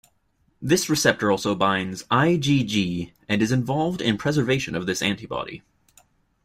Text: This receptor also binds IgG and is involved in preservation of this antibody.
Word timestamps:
This 0.59 0.89
receptor 0.89 1.29
also 1.29 1.53
binds 1.53 2.05
IgG 2.05 3.11
and 3.29 3.39
is 3.39 3.51
involved 3.51 4.01
in 4.01 4.17
preservation 4.17 4.73
of 4.73 4.87
this 4.87 5.03
antibody. 5.03 5.61